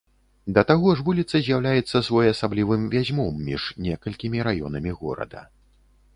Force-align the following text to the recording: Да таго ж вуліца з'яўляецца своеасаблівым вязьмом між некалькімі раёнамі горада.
Да 0.57 0.61
таго 0.69 0.93
ж 1.01 1.03
вуліца 1.09 1.41
з'яўляецца 1.47 2.01
своеасаблівым 2.07 2.81
вязьмом 2.95 3.33
між 3.51 3.69
некалькімі 3.91 4.39
раёнамі 4.51 4.91
горада. 5.05 5.47